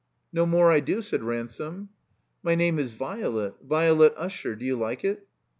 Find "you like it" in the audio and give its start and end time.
4.65-5.27